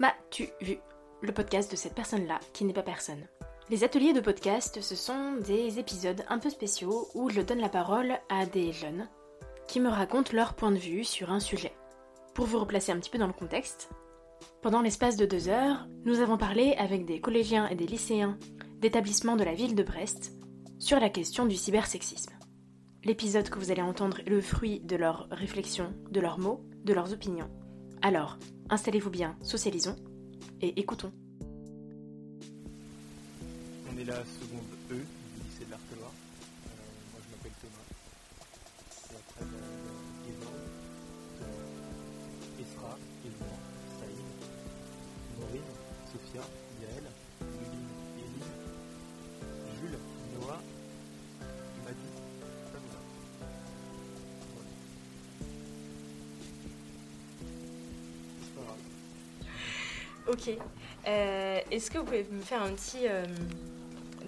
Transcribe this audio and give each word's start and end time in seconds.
M'as-tu 0.00 0.48
vu 0.60 0.78
Le 1.22 1.32
podcast 1.32 1.70
de 1.70 1.76
cette 1.76 1.94
personne-là 1.94 2.40
qui 2.52 2.64
n'est 2.64 2.72
pas 2.72 2.82
personne? 2.82 3.28
Les 3.70 3.84
ateliers 3.84 4.12
de 4.12 4.20
podcast, 4.20 4.80
ce 4.80 4.96
sont 4.96 5.34
des 5.34 5.78
épisodes 5.78 6.24
un 6.28 6.40
peu 6.40 6.50
spéciaux 6.50 7.06
où 7.14 7.30
je 7.30 7.40
donne 7.40 7.60
la 7.60 7.68
parole 7.68 8.18
à 8.28 8.44
des 8.44 8.72
jeunes 8.72 9.08
qui 9.68 9.78
me 9.78 9.88
racontent 9.88 10.32
leur 10.32 10.54
point 10.54 10.72
de 10.72 10.78
vue 10.78 11.04
sur 11.04 11.30
un 11.30 11.38
sujet. 11.38 11.72
Pour 12.34 12.46
vous 12.46 12.58
replacer 12.58 12.90
un 12.90 12.98
petit 12.98 13.08
peu 13.08 13.18
dans 13.18 13.28
le 13.28 13.32
contexte, 13.32 13.88
pendant 14.62 14.82
l'espace 14.82 15.16
de 15.16 15.26
deux 15.26 15.48
heures, 15.48 15.86
nous 16.04 16.18
avons 16.18 16.38
parlé 16.38 16.74
avec 16.76 17.04
des 17.04 17.20
collégiens 17.20 17.68
et 17.68 17.76
des 17.76 17.86
lycéens 17.86 18.36
d'établissements 18.80 19.36
de 19.36 19.44
la 19.44 19.54
ville 19.54 19.76
de 19.76 19.84
Brest 19.84 20.32
sur 20.80 20.98
la 20.98 21.08
question 21.08 21.46
du 21.46 21.54
cybersexisme. 21.54 22.32
L'épisode 23.04 23.48
que 23.48 23.60
vous 23.60 23.70
allez 23.70 23.82
entendre 23.82 24.18
est 24.26 24.30
le 24.30 24.40
fruit 24.40 24.80
de 24.80 24.96
leurs 24.96 25.28
réflexions, 25.30 25.94
de 26.10 26.20
leurs 26.20 26.40
mots, 26.40 26.64
de 26.82 26.92
leurs 26.92 27.12
opinions. 27.12 27.48
Alors, 28.02 28.38
installez-vous 28.70 29.10
bien, 29.10 29.36
socialisons 29.42 29.96
et 30.60 30.78
écoutons. 30.80 31.12
On 33.90 33.98
est 33.98 34.04
la 34.04 34.16
seconde 34.24 34.70
E 34.90 34.94
du 34.94 35.44
lycée 35.44 35.64
de 35.66 35.70
l'Artois. 35.70 35.96
Euh, 35.98 36.70
moi 37.12 37.20
je 37.22 37.30
m'appelle 37.30 37.52
Thomas. 37.60 37.86
Et 39.12 39.16
après, 39.16 39.44
bah, 39.44 39.64
Guézan, 40.26 40.56
Thomas, 41.38 42.60
Esra, 42.60 42.98
Elmore, 43.24 43.62
Saïd, 44.00 44.30
Maureen, 45.38 45.68
Sophia, 46.12 46.44
Yael, 46.82 47.06
Ok. 60.34 60.50
Euh, 61.06 61.60
Est-ce 61.70 61.92
que 61.92 61.98
vous 61.98 62.04
pouvez 62.04 62.26
me 62.28 62.40
faire 62.40 62.60
un 62.60 62.72
petit 62.72 63.06
euh, 63.06 63.24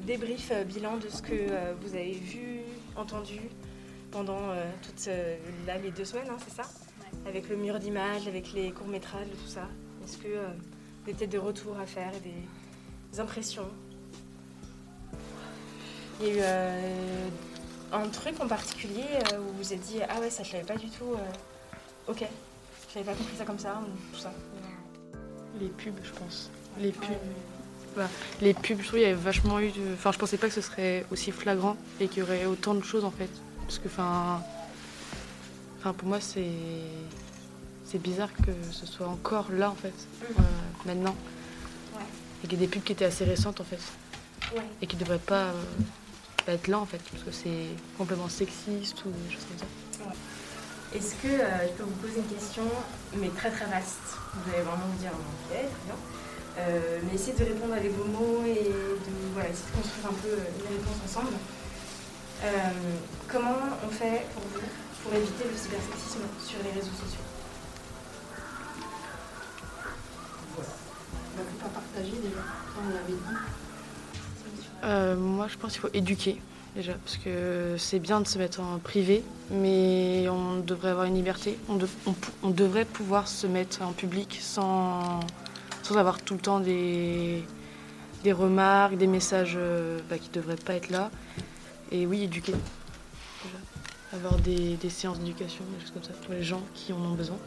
débrief 0.07 0.53
euh, 0.53 0.63
bilan 0.63 0.99
de 0.99 1.09
ce 1.09 1.21
que 1.21 1.35
vous 1.81 1.97
avez 1.97 2.13
vu, 2.13 2.61
entendu 2.95 3.41
pendant 4.13 4.55
toutes 4.83 5.09
là, 5.67 5.79
les 5.79 5.91
deux 5.91 6.05
semaines, 6.05 6.29
hein, 6.31 6.37
c'est 6.47 6.55
ça? 6.55 6.69
Avec 7.27 7.49
le 7.49 7.57
mur 7.57 7.81
d'images, 7.81 8.29
avec 8.29 8.53
les 8.53 8.71
courts-métrages, 8.71 9.27
tout 9.27 9.51
ça. 9.51 9.69
Est-ce 10.05 10.17
que 10.19 10.29
vous 10.29 10.37
avez 11.09 11.13
peut-être 11.17 11.29
des 11.29 11.39
retours 11.39 11.77
à 11.77 11.87
faire 11.87 12.13
et 12.15 12.21
des, 12.21 12.35
des 13.13 13.21
impressions? 13.21 13.69
Il 16.21 16.29
y 16.29 16.41
a 16.41 16.79
eu 16.79 16.83
un 17.93 18.09
truc 18.11 18.41
en 18.41 18.47
particulier 18.47 19.05
où 19.39 19.43
vous 19.43 19.59
vous 19.59 19.73
êtes 19.73 19.81
dit 19.81 19.99
Ah 20.09 20.21
ouais, 20.21 20.31
ça 20.31 20.45
je 20.45 20.53
l'avais 20.53 20.65
pas 20.65 20.77
du 20.77 20.89
tout. 20.89 21.17
ok, 22.07 22.25
j'avais 22.95 23.05
pas 23.05 23.15
compris 23.15 23.37
ça 23.37 23.45
comme 23.45 23.59
ça, 23.59 23.83
ou 23.83 24.15
tout 24.15 24.21
ça. 24.21 24.33
Les 25.61 25.69
pubs, 25.69 25.95
je 26.05 26.11
pense. 26.13 26.51
Les 26.81 26.93
pubs. 26.93 27.07
Les 28.43 28.53
pubs, 28.53 28.79
je 28.81 28.87
trouve, 28.87 28.99
il 28.99 29.03
y 29.03 29.07
avait 29.07 29.15
vachement 29.15 29.59
eu. 29.59 29.71
de- 29.71 29.95
Enfin, 29.95 30.13
je 30.13 30.19
pensais 30.19 30.37
pas 30.37 30.49
que 30.49 30.55
ce 30.55 30.61
serait 30.61 31.07
aussi 31.11 31.33
flagrant 31.33 31.77
et 32.01 32.09
qu'il 32.09 32.19
y 32.19 32.23
aurait 32.23 32.45
autant 32.45 32.75
de 32.75 32.83
choses 32.85 33.05
en 33.05 33.11
fait. 33.11 33.31
Parce 33.63 33.79
que, 33.79 33.89
enfin. 33.89 34.43
Enfin, 35.79 35.93
pour 35.93 36.09
moi, 36.09 36.21
c'est. 36.21 36.45
C'est 37.87 37.99
bizarre 38.03 38.33
que 38.35 38.51
ce 38.73 38.85
soit 38.85 39.07
encore 39.07 39.47
là 39.53 39.71
en 39.71 39.75
fait, 39.77 39.95
euh, 40.29 40.43
maintenant. 40.85 41.15
Ouais. 41.95 42.01
Et 42.45 42.49
qu'il 42.49 42.59
y 42.61 42.63
ait 42.65 42.67
des 42.67 42.71
pubs 42.71 42.83
qui 42.83 42.93
étaient 42.93 43.05
assez 43.05 43.25
récentes 43.25 43.61
en 43.61 43.65
fait. 43.65 43.79
Ouais. 44.55 44.63
Et 44.83 44.87
qui 44.89 44.97
devraient 44.97 45.19
pas, 45.21 45.45
euh, 45.45 45.53
pas 46.45 46.53
être 46.53 46.67
là 46.67 46.81
en 46.81 46.85
fait. 46.87 47.01
Parce 47.13 47.23
que 47.23 47.31
c'est 47.31 47.69
complètement 47.97 48.29
sexiste 48.29 49.05
ou 49.05 49.11
des 49.11 49.33
choses 49.35 49.45
comme 49.49 49.59
ça. 49.59 50.13
Est-ce 50.95 51.15
que 51.17 51.29
euh, 51.29 51.67
je 51.67 51.73
peux 51.73 51.83
vous 51.83 52.01
poser 52.01 52.19
une 52.19 52.35
question, 52.35 52.63
mais 53.17 53.29
très 53.31 53.51
très 53.51 53.67
vaste? 53.67 54.19
Vous 54.35 54.55
allez 54.55 54.63
vraiment 54.63 54.87
me 54.87 54.99
dire 54.99 55.11
ok, 55.13 55.51
très 55.51 55.61
bien. 55.85 55.97
Euh, 56.59 57.01
mais 57.05 57.15
essayez 57.15 57.37
de 57.37 57.45
répondre 57.45 57.75
avec 57.75 57.93
vos 57.93 58.05
mots 58.05 58.43
et 58.47 58.65
de 58.65 59.13
voilà, 59.35 59.51
essayer 59.51 59.69
de 59.71 59.77
construire 59.77 60.07
un 60.07 60.15
peu 60.15 60.29
euh, 60.29 60.61
une 60.61 60.79
réponse 60.79 60.97
ensemble. 61.05 61.35
Euh, 62.45 62.49
comment 63.29 63.57
on 63.85 63.89
fait 63.89 64.27
pour 64.33 64.43
vous 64.55 64.67
pour 65.03 65.15
éviter 65.15 65.45
le 65.51 65.57
cybersexisme 65.57 66.23
sur 66.45 66.59
les 66.65 66.71
réseaux 66.71 66.93
sociaux? 66.93 67.27
Bah, 70.57 70.63
faut 71.37 71.69
pas 71.69 71.81
partager 71.81 72.13
déjà, 72.13 72.41
on 72.79 72.89
l'avait 72.89 73.13
dit. 73.13 73.37
Euh, 74.85 75.17
moi, 75.17 75.49
je 75.49 75.57
pense 75.59 75.73
qu'il 75.73 75.81
faut 75.81 75.93
éduquer 75.93 76.41
déjà, 76.77 76.93
parce 76.93 77.17
que 77.17 77.75
c'est 77.79 77.99
bien 77.99 78.21
de 78.21 78.27
se 78.27 78.39
mettre 78.39 78.61
en 78.61 78.79
privé, 78.79 79.25
mais 79.51 80.29
on 80.29 80.59
devrait 80.59 80.91
avoir 80.91 81.07
une 81.07 81.15
liberté. 81.15 81.59
On, 81.69 82.51
devrait 82.51 82.85
pouvoir 82.85 83.27
se 83.27 83.47
mettre 83.47 83.83
en 83.83 83.93
public 83.93 84.39
sans, 84.41 85.21
sans 85.83 85.97
avoir 85.97 86.21
tout 86.21 86.35
le 86.35 86.41
temps 86.41 86.61
des, 86.61 87.43
des 88.23 88.33
remarques, 88.33 88.97
des 88.97 89.07
messages 89.07 89.55
euh, 89.57 89.99
bah, 90.09 90.19
qui 90.19 90.29
ne 90.29 90.35
devraient 90.35 90.57
pas 90.57 90.75
être 90.75 90.91
là. 90.91 91.11
Et 91.91 92.07
oui, 92.07 92.25
éduquer. 92.25 92.53
déjà. 92.53 93.57
Avoir 94.13 94.39
des, 94.41 94.77
des 94.77 94.91
séances 94.91 95.19
d'éducation, 95.19 95.65
des 95.75 95.81
choses 95.81 95.93
comme 95.93 96.05
ça, 96.05 96.13
pour 96.25 96.35
les 96.35 96.43
gens 96.43 96.63
qui 96.75 96.93
en 96.93 96.99
ont 96.99 97.15
besoin. 97.15 97.39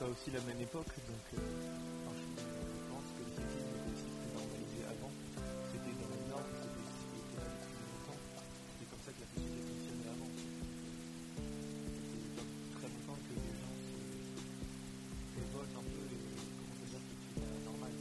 Pas 0.00 0.06
aussi 0.06 0.32
la 0.32 0.40
même 0.48 0.60
époque, 0.62 0.88
donc 1.04 1.24
euh, 1.36 1.36
je, 1.36 2.24
pense 2.88 3.04
que 3.12 3.20
le 3.20 3.32
sexisme 3.36 3.68
était 3.68 4.08
plus 4.08 4.80
avant. 4.88 5.12
C'était 5.68 5.92
dans 5.92 6.08
les 6.08 6.24
normes, 6.32 6.52
c'était 6.56 7.44
longtemps. 7.44 8.16
C'est 8.80 8.88
comme 8.88 9.04
ça 9.04 9.12
que 9.12 9.20
la 9.20 9.28
société 9.28 9.60
fonctionnait 9.60 10.08
avant. 10.08 10.30
C'était 12.00 12.32
très 12.80 12.88
longtemps 12.88 13.20
que 13.28 13.32
les 13.36 13.52
gens 13.60 13.76
se 13.76 15.36
révoltent 15.36 15.76
un 15.76 15.84
peu 15.84 16.00
et 16.00 16.16
commencent 16.56 16.80
à 16.80 16.96
dire 16.96 17.04
que 17.04 17.12
c'est 17.36 17.64
normal. 17.68 17.92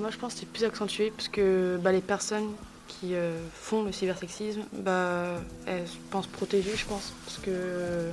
Moi, 0.00 0.08
je 0.08 0.16
pense 0.16 0.32
que 0.32 0.40
c'est 0.40 0.48
plus 0.48 0.64
accentué 0.64 1.12
parce 1.12 1.28
que 1.28 1.76
bah, 1.76 1.92
les 1.92 2.00
personnes 2.00 2.56
qui 2.88 3.14
euh, 3.14 3.36
font 3.52 3.84
le 3.84 3.92
cybersexisme, 3.92 4.64
bah, 4.72 5.44
elles 5.66 5.86
se 5.86 6.00
pensent 6.08 6.26
protégées, 6.26 6.74
je 6.74 6.86
pense, 6.86 7.12
parce 7.26 7.36
que 7.36 8.08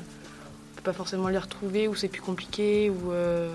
pas 0.87 0.93
forcément 0.93 1.27
les 1.27 1.37
retrouver 1.37 1.89
ou 1.89 1.95
c'est 1.95 2.07
plus 2.07 2.21
compliqué 2.21 2.89
ou 2.89 3.11
euh, 3.11 3.53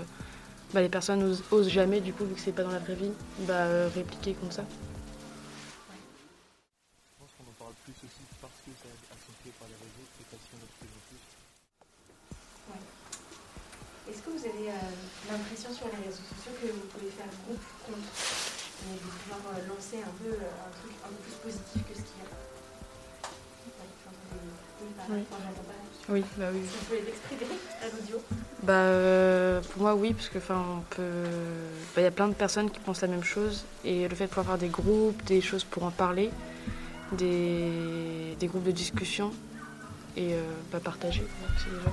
bah, 0.71 0.81
les 0.85 0.89
personnes 0.89 1.23
osent, 1.23 1.41
osent 1.49 1.67
jamais, 1.67 1.99
du 1.99 2.13
coup, 2.13 2.25
vu 2.25 2.35
que 2.35 2.39
c'est 2.39 2.51
pas 2.51 2.61
dans 2.61 2.69
la 2.69 2.77
vraie 2.77 2.93
vie, 2.93 3.09
bah, 3.49 3.65
euh, 3.65 3.89
répliquer 3.89 4.35
comme 4.37 4.51
ça. 4.51 4.61
Je 4.61 4.67
pense 7.17 7.33
qu'on 7.33 7.49
en 7.49 7.57
parle 7.57 7.73
plus 7.81 7.97
aussi 8.05 8.21
parce 8.37 8.53
que 8.61 8.69
ça 8.77 8.85
a 8.85 9.17
par 9.57 9.65
les 9.65 9.73
réseaux 9.81 10.05
parce 10.29 10.45
en 10.45 10.61
plus 10.77 10.93
en 10.93 11.01
plus. 11.09 11.25
Est-ce 14.05 14.13
Est-ce 14.13 14.21
que 14.21 14.29
vous 14.29 14.45
avez 14.45 14.69
euh, 14.69 14.93
l'impression 15.25 15.73
sur 15.73 15.89
les 15.89 16.05
réseaux 16.05 16.21
sociaux 16.37 16.53
que 16.61 16.69
vous 16.69 16.85
pouvez 16.93 17.09
faire 17.17 17.33
groupe 17.49 17.65
contre 17.89 18.13
et 18.13 18.93
pouvoir 19.09 19.57
euh, 19.57 19.65
lancer 19.73 20.05
un 20.05 20.13
peu 20.21 20.37
euh, 20.37 20.45
un 20.53 20.69
truc 20.69 20.93
un 21.01 21.09
peu 21.09 21.17
plus 21.25 21.49
positif 21.49 21.81
que 21.81 21.97
ce 21.97 22.05
qu'il 22.05 22.21
y 22.21 22.29
a? 22.29 22.52
Oui, 25.09 25.23
bah, 25.29 25.35
Oui. 26.09 26.23
bah 26.37 26.45
oui. 26.53 26.59
Si 26.67 26.77
vous 26.77 26.85
pouvez 26.85 27.01
l'exprimer 27.01 27.59
à 27.81 27.85
l'audio. 27.85 28.21
Bah, 28.63 28.73
euh, 28.73 29.61
pour 29.61 29.81
moi, 29.81 29.95
oui, 29.95 30.13
parce 30.13 30.29
que 30.29 30.37
enfin, 30.37 30.63
on 30.77 30.95
peut. 30.95 31.01
bah, 31.95 32.01
Il 32.01 32.03
y 32.03 32.07
a 32.07 32.11
plein 32.11 32.27
de 32.27 32.33
personnes 32.33 32.69
qui 32.69 32.79
pensent 32.79 33.01
la 33.01 33.07
même 33.07 33.23
chose, 33.23 33.65
et 33.83 34.07
le 34.07 34.15
fait 34.15 34.25
de 34.25 34.29
pouvoir 34.29 34.45
faire 34.45 34.57
des 34.57 34.67
groupes, 34.69 35.21
des 35.25 35.41
choses 35.41 35.63
pour 35.63 35.83
en 35.83 35.91
parler, 35.91 36.29
des, 37.11 38.35
des 38.39 38.47
groupes 38.47 38.63
de 38.63 38.71
discussion, 38.71 39.31
et 40.17 40.33
euh, 40.33 40.41
bah, 40.71 40.79
partager, 40.83 41.23
c'est 41.57 41.69
déjà. 41.69 41.91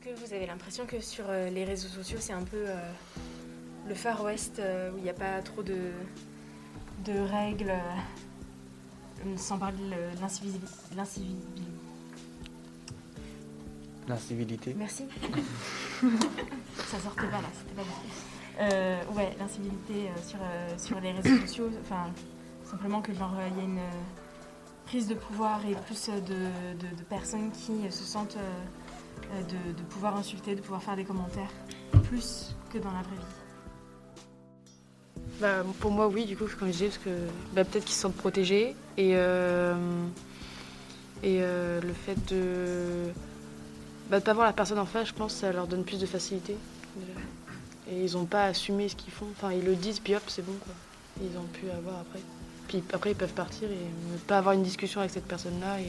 Est-ce 0.00 0.10
que 0.14 0.26
vous 0.26 0.32
avez 0.32 0.46
l'impression 0.46 0.86
que 0.86 1.00
sur 1.00 1.24
euh, 1.28 1.50
les 1.50 1.64
réseaux 1.64 1.88
sociaux, 1.88 2.18
c'est 2.20 2.32
un 2.32 2.44
peu 2.44 2.56
euh, 2.68 2.76
le 3.88 3.94
Far 3.96 4.22
West 4.22 4.60
euh, 4.60 4.92
où 4.92 4.98
il 4.98 5.02
n'y 5.02 5.10
a 5.10 5.14
pas 5.14 5.42
trop 5.42 5.64
de, 5.64 5.90
de 7.04 7.18
règles, 7.18 7.70
euh, 7.72 9.36
sans 9.36 9.58
parler 9.58 9.76
de 9.78 10.20
l'incivilité 10.20 10.66
l'incivilité-. 14.08 14.74
Merci. 14.78 15.06
Ça 16.86 16.98
sortait 17.00 17.26
pas 17.26 17.40
là, 17.42 17.48
c'était 17.52 17.74
pas 17.74 17.82
bon. 17.82 19.16
Ouais, 19.16 19.34
l'incivilité 19.40 20.10
sur, 20.24 20.38
sur 20.78 21.00
les 21.00 21.10
réseaux 21.10 21.40
sociaux, 21.44 21.70
enfin, 21.80 22.06
simplement 22.64 23.02
que 23.02 23.12
genre 23.12 23.34
il 23.50 23.56
y 23.58 23.60
a 23.60 23.64
une 23.64 23.80
prise 24.86 25.08
de 25.08 25.14
pouvoir 25.14 25.60
et 25.66 25.74
plus 25.74 26.08
de, 26.08 26.20
de- 26.20 26.96
de 26.96 27.02
personnes 27.08 27.50
qui 27.50 27.90
se 27.90 28.04
sentent 28.04 28.38
de, 29.48 29.72
de 29.72 29.82
pouvoir 29.88 30.16
insulter, 30.16 30.54
de 30.54 30.60
pouvoir 30.60 30.82
faire 30.82 30.96
des 30.96 31.04
commentaires, 31.04 31.50
plus 32.04 32.54
que 32.72 32.78
dans 32.78 32.92
la 32.92 33.02
vraie 33.02 33.16
vie. 33.16 33.38
Bah, 35.40 35.64
pour 35.80 35.90
moi, 35.90 36.08
oui, 36.08 36.24
du 36.24 36.36
coup, 36.36 36.44
comme 36.58 36.68
je 36.68 36.72
disais, 36.72 36.86
parce 36.86 36.98
que 36.98 37.10
bah, 37.52 37.64
peut-être 37.64 37.84
qu'ils 37.84 37.94
se 37.94 38.00
sentent 38.00 38.16
protégés. 38.16 38.74
Et, 38.96 39.12
euh, 39.14 39.74
et 41.22 41.38
euh, 41.40 41.80
le 41.80 41.92
fait 41.92 42.16
de 42.28 43.12
ne 44.10 44.18
pas 44.18 44.32
voir 44.32 44.46
la 44.46 44.52
personne 44.52 44.78
en 44.78 44.86
face, 44.86 45.08
je 45.08 45.14
pense, 45.14 45.34
ça 45.34 45.52
leur 45.52 45.66
donne 45.66 45.84
plus 45.84 46.00
de 46.00 46.06
facilité. 46.06 46.56
Et 47.90 48.04
ils 48.04 48.14
n'ont 48.14 48.26
pas 48.26 48.44
assumé 48.44 48.88
ce 48.88 48.96
qu'ils 48.96 49.12
font. 49.12 49.26
Enfin, 49.30 49.52
ils 49.52 49.64
le 49.64 49.76
disent, 49.76 50.00
puis 50.00 50.14
hop, 50.14 50.22
c'est 50.26 50.44
bon. 50.44 50.54
Quoi. 50.64 50.74
Ils 51.22 51.38
ont 51.38 51.46
pu 51.52 51.70
avoir 51.70 52.00
après. 52.00 52.20
Puis 52.66 52.82
après, 52.92 53.12
ils 53.12 53.16
peuvent 53.16 53.32
partir 53.32 53.70
et 53.70 54.12
ne 54.12 54.18
pas 54.18 54.38
avoir 54.38 54.54
une 54.54 54.62
discussion 54.62 55.00
avec 55.00 55.12
cette 55.12 55.26
personne-là 55.26 55.80
et 55.80 55.88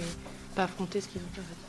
pas 0.55 0.63
affronter 0.63 1.01
ce 1.01 1.07
qu'ils 1.07 1.21
ont 1.21 1.33
fait. 1.33 1.68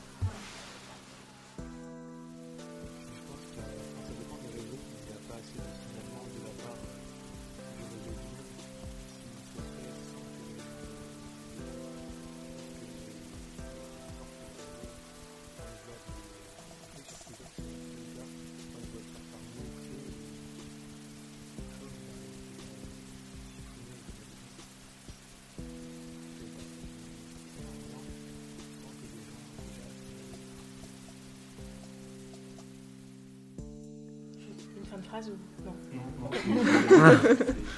Une 35.00 35.06
phrase 35.06 35.30
ou 35.30 35.64
non 35.64 35.74
Non, 36.22 36.28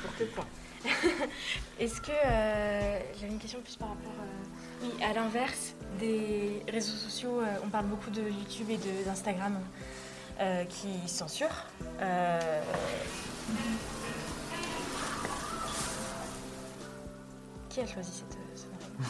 Pour 0.02 0.16
que 0.18 0.24
point. 0.34 0.46
Est-ce 1.78 2.00
que 2.00 2.10
euh, 2.10 2.98
j'avais 3.20 3.32
une 3.32 3.38
question 3.38 3.60
plus 3.60 3.76
par 3.76 3.90
rapport 3.90 4.10
euh, 4.20 4.82
oui 4.82 4.90
à 5.04 5.12
l'inverse 5.12 5.74
des 6.00 6.60
réseaux 6.68 6.96
sociaux 6.96 7.40
euh, 7.40 7.44
on 7.64 7.68
parle 7.68 7.86
beaucoup 7.86 8.10
de 8.10 8.22
YouTube 8.22 8.68
et 8.70 8.78
de- 8.78 9.04
d'Instagram 9.04 9.60
euh, 10.40 10.64
qui 10.64 10.88
censurent 11.08 11.66
Euh, 12.00 12.60
qui 17.68 17.80
a 17.80 17.86
choisi 17.86 18.10
cette, 18.12 18.36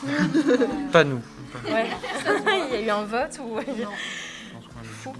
Euh, 0.06 0.66
Pas 0.92 1.04
nous. 1.04 1.20
ouais 1.64 1.86
il 2.68 2.74
y 2.74 2.76
a 2.76 2.80
eu 2.82 2.90
un 2.90 3.04
vote 3.04 3.40
ou 3.42 3.58
Fou. 5.02 5.12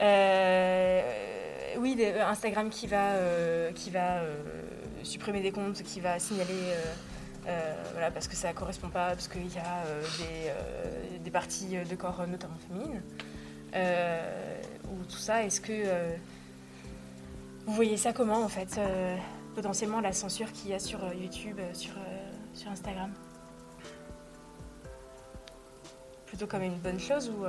Euh, 0.00 0.75
euh, 2.00 2.26
Instagram 2.26 2.70
qui 2.70 2.86
va, 2.86 3.12
euh, 3.12 3.72
qui 3.72 3.90
va 3.90 4.18
euh, 4.18 4.36
supprimer 5.02 5.40
des 5.40 5.52
comptes, 5.52 5.82
qui 5.82 6.00
va 6.00 6.18
signaler, 6.18 6.74
voilà, 7.92 8.10
parce 8.10 8.26
que 8.26 8.34
ça 8.34 8.52
correspond 8.52 8.88
pas, 8.88 9.10
parce 9.10 9.28
qu'il 9.28 9.52
y 9.54 9.58
a 9.58 9.84
des, 10.18 11.18
des 11.20 11.30
parties 11.30 11.76
de 11.88 11.94
corps, 11.94 12.26
notamment 12.26 12.56
féminines, 12.66 13.02
ou 14.90 15.04
tout 15.04 15.16
ça. 15.16 15.44
Est-ce 15.44 15.60
que 15.60 15.72
vous 17.66 17.72
voyez 17.72 17.96
ça 17.96 18.12
comment, 18.12 18.42
en 18.42 18.48
fait, 18.48 18.80
potentiellement 19.54 20.00
la 20.00 20.12
censure 20.12 20.50
qu'il 20.52 20.70
y 20.70 20.74
a 20.74 20.80
sur 20.80 20.98
YouTube, 21.14 21.60
sur, 21.72 21.94
sur 22.52 22.70
Instagram? 22.72 23.12
Plutôt 26.26 26.48
comme 26.48 26.62
une 26.62 26.78
bonne 26.78 26.98
chose 26.98 27.30
ou 27.30 27.44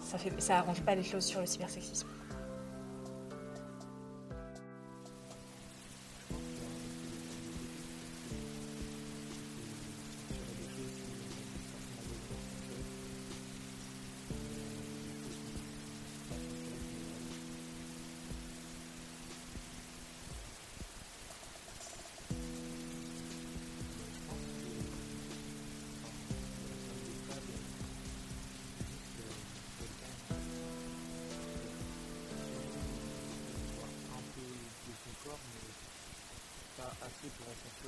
ça 0.00 0.18
fait, 0.18 0.38
ça 0.38 0.58
arrange 0.58 0.82
pas 0.82 0.94
les 0.94 1.04
choses 1.04 1.24
sur 1.24 1.40
le 1.40 1.46
cybersexisme? 1.46 2.08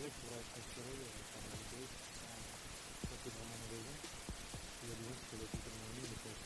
Être 0.07 0.21
par. 0.29 1.87
Ça, 3.05 3.15
c'est 3.23 3.33
vraiment 3.33 3.57
une 3.59 3.69
raison. 3.73 3.95
Il 4.83 4.89
y 4.89 4.93
a 4.93 4.95
des 4.97 5.05
gens 5.05 5.17
qui 5.19 5.27
peuvent 5.31 5.45
être 5.45 5.57
totalement 5.57 5.89
libres 5.95 6.09
mais 6.11 6.21
pas 6.23 6.31
être 6.31 6.45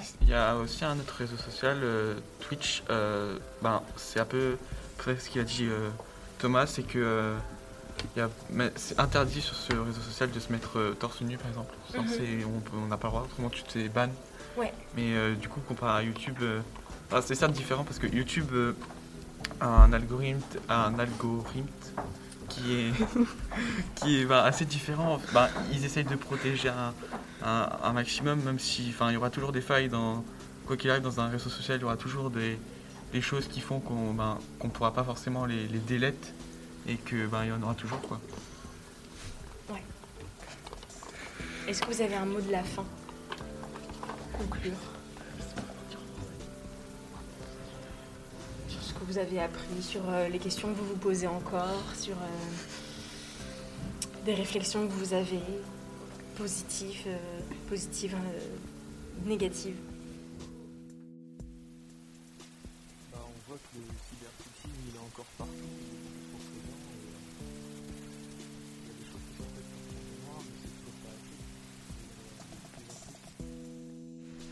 censurés. 0.00 0.16
Il 0.22 0.28
y 0.28 0.34
a 0.34 0.56
aussi 0.56 0.84
un 0.84 0.98
autre 0.98 1.14
réseau 1.14 1.36
social, 1.36 1.78
euh, 1.82 2.14
Twitch. 2.40 2.82
euh, 2.90 3.38
ben, 3.62 3.82
c'est 3.96 4.20
un 4.20 4.24
peu 4.24 4.56
près 4.98 5.18
ce 5.18 5.28
qu'il 5.28 5.40
a 5.40 5.44
dit 5.44 5.66
euh, 5.66 5.90
Thomas, 6.38 6.66
c'est 6.66 6.82
que 6.84 7.34
il 8.16 8.18
y 8.18 8.22
a- 8.22 8.30
mais 8.48 8.72
c'est 8.76 8.98
interdit 8.98 9.42
sur 9.42 9.54
ce 9.54 9.74
réseau 9.74 10.00
social 10.00 10.30
de 10.30 10.40
se 10.40 10.50
mettre 10.52 10.94
torse 10.98 11.20
nu, 11.20 11.36
par 11.36 11.48
exemple. 11.48 11.74
Mhm. 11.94 12.44
on 12.74 12.86
n'a 12.86 12.96
pas 12.96 13.08
le 13.08 13.12
droit, 13.12 13.22
autrement 13.24 13.50
tu 13.50 13.62
t'es 13.64 13.88
ban. 13.90 14.08
Ouais. 14.56 14.72
Mais 14.96 15.34
du 15.36 15.48
coup, 15.48 15.60
comparé 15.60 15.98
à 15.98 16.02
YouTube, 16.02 16.38
enfin, 17.10 17.20
c'est 17.20 17.34
certes 17.34 17.52
différent 17.52 17.84
parce 17.84 17.98
que 17.98 18.06
YouTube 18.06 18.50
un 19.60 19.92
algorithme, 19.92 20.42
un 20.68 20.98
algorithme 20.98 21.66
qui 22.48 22.74
est, 22.74 22.92
qui 23.96 24.20
est 24.20 24.24
ben, 24.24 24.38
assez 24.44 24.64
différent. 24.64 25.20
Ben, 25.32 25.48
ils 25.72 25.84
essayent 25.84 26.04
de 26.04 26.16
protéger 26.16 26.68
un, 26.68 26.94
un, 27.42 27.68
un 27.82 27.92
maximum, 27.92 28.42
même 28.42 28.58
si 28.58 28.94
il 29.00 29.12
y 29.12 29.16
aura 29.16 29.30
toujours 29.30 29.52
des 29.52 29.60
failles 29.60 29.88
dans 29.88 30.24
quoi 30.66 30.76
qu'il 30.76 30.90
arrive 30.90 31.02
dans 31.02 31.20
un 31.20 31.28
réseau 31.28 31.50
social, 31.50 31.78
il 31.78 31.82
y 31.82 31.84
aura 31.84 31.96
toujours 31.96 32.30
des, 32.30 32.58
des 33.12 33.20
choses 33.20 33.48
qui 33.48 33.60
font 33.60 33.80
qu'on 33.80 34.14
ben, 34.14 34.38
qu'on 34.58 34.68
pourra 34.68 34.92
pas 34.92 35.04
forcément 35.04 35.46
les, 35.46 35.66
les 35.66 36.14
et 36.86 36.96
que 36.96 37.26
ben, 37.26 37.44
il 37.44 37.48
y 37.48 37.52
en 37.52 37.62
aura 37.62 37.74
toujours 37.74 38.00
quoi. 38.00 38.20
Est-ce 41.68 41.82
que 41.82 41.92
vous 41.92 42.02
avez 42.02 42.16
un 42.16 42.24
mot 42.24 42.40
de 42.40 42.50
la 42.50 42.64
fin? 42.64 42.84
Conclure. 44.32 44.72
Vous 49.10 49.18
avez 49.18 49.40
appris, 49.40 49.82
sur 49.82 50.02
euh, 50.08 50.28
les 50.28 50.38
questions 50.38 50.68
que 50.68 50.78
vous 50.78 50.86
vous 50.86 50.94
posez 50.94 51.26
encore, 51.26 51.82
sur 51.98 52.12
euh, 52.12 52.26
des 54.24 54.34
réflexions 54.34 54.86
que 54.86 54.92
vous 54.92 55.14
avez, 55.14 55.40
positives, 56.38 57.08
euh, 57.08 57.18
positives, 57.68 58.14
euh, 58.14 59.28
négatives? 59.28 59.74
Bah, 63.10 63.18
on 63.18 63.32
voit 63.48 63.58
que 63.58 63.78
le 63.78 63.82
cybersexisme 64.10 64.78
il 64.88 64.94
est 64.94 65.00
encore 65.00 65.26
partout, 65.36 65.54
il 65.58 65.66
est 65.66 66.46
toujours 66.46 66.70
présent 66.78 66.78
et 66.94 67.02
il 68.78 68.86
y 68.86 68.90
a 68.90 68.94
des 68.94 69.06
choses 69.10 69.24
qui 69.26 69.34
sont 69.38 69.50
faites 69.56 69.66
pour 69.74 69.82
son 69.90 69.98
mémoire, 70.06 70.38
mais 70.46 70.54
c'est 70.62 70.70
toujours 70.70 70.98
pas 71.02 71.10
assez. 71.18 71.34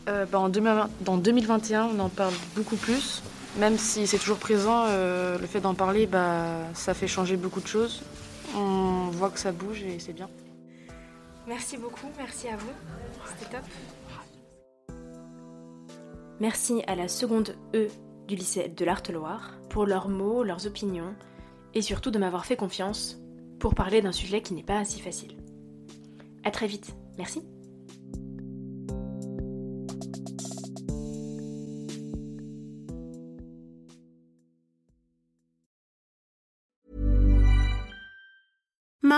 Et, 0.05 0.09
euh, 0.09 0.25
bah, 0.29 0.39
en 0.39 0.49
2020 0.49 0.89
dans 1.05 1.15
2021, 1.15 1.85
on 1.95 1.99
en 1.99 2.09
parle 2.09 2.33
beaucoup 2.57 2.75
plus. 2.75 3.23
Même 3.57 3.77
si 3.77 4.07
c'est 4.07 4.19
toujours 4.19 4.37
présent, 4.37 4.85
euh, 4.87 5.37
le 5.37 5.47
fait 5.47 5.59
d'en 5.59 5.73
parler, 5.73 6.05
bah, 6.05 6.57
ça 6.73 6.93
fait 6.93 7.07
changer 7.07 7.35
beaucoup 7.35 7.61
de 7.61 7.67
choses. 7.67 8.01
On 8.55 9.09
voit 9.11 9.29
que 9.29 9.39
ça 9.39 9.51
bouge 9.51 9.83
et 9.83 9.99
c'est 9.99 10.13
bien. 10.13 10.29
Merci 11.47 11.77
beaucoup, 11.77 12.07
merci 12.17 12.47
à 12.47 12.55
vous. 12.57 12.71
C'était 13.25 13.57
top. 13.57 13.65
Merci 16.39 16.83
à 16.87 16.95
la 16.95 17.07
seconde 17.07 17.55
E 17.75 17.87
du 18.27 18.35
lycée 18.35 18.69
de 18.69 18.85
l'Arte-Loire 18.85 19.51
pour 19.69 19.85
leurs 19.85 20.09
mots, 20.09 20.43
leurs 20.43 20.67
opinions 20.67 21.15
et 21.73 21.81
surtout 21.81 22.11
de 22.11 22.19
m'avoir 22.19 22.45
fait 22.45 22.55
confiance 22.55 23.17
pour 23.59 23.75
parler 23.75 24.01
d'un 24.01 24.11
sujet 24.11 24.41
qui 24.41 24.53
n'est 24.53 24.63
pas 24.63 24.85
si 24.85 25.01
facile. 25.01 25.35
À 26.43 26.51
très 26.51 26.67
vite. 26.67 26.95
Merci. 27.17 27.43